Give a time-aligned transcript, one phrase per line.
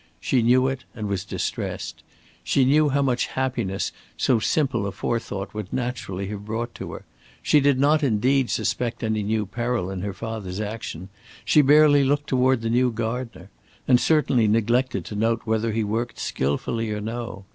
[0.19, 2.01] She knew it and was distressed.
[2.43, 7.05] She knew how much happiness so simple a forethought would naturally have brought to her.
[7.43, 11.09] She did not indeed suspect any new peril in her father's action.
[11.45, 13.51] She barely looked toward the new gardener,
[13.87, 17.45] and certainly neglected to note whether he worked skilfully or no.